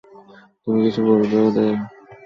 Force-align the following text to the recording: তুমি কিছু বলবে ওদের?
তুমি 0.61 0.79
কিছু 0.85 1.01
বলবে 1.07 1.37
ওদের? 1.47 1.73